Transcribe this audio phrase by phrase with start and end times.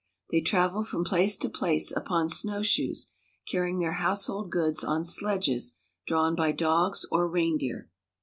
[0.31, 3.11] They travel from place to place upon snowshoes,
[3.47, 5.75] carrying their household goods on sledges
[6.07, 7.87] drawn by dogs or reindeer.